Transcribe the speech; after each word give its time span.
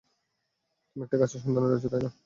তুমি 0.89 1.03
একটা 1.03 1.17
গাছের 1.17 1.39
সন্ধানে 1.43 1.67
রয়েছো, 1.67 1.89
তাই 1.93 2.01
না? 2.05 2.11